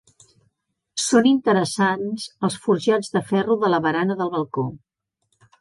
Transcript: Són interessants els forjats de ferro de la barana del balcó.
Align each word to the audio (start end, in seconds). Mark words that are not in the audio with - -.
Són 1.01 1.27
interessants 1.31 2.25
els 2.49 2.57
forjats 2.65 3.15
de 3.19 3.25
ferro 3.31 3.61
de 3.65 3.73
la 3.75 3.85
barana 3.89 4.21
del 4.23 4.37
balcó. 4.39 4.69